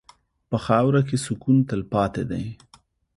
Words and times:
په 0.49 0.57
خاوره 0.65 1.01
کې 1.07 1.17
سکون 1.25 1.57
تلپاتې 1.69 2.23
دی. 2.31 2.45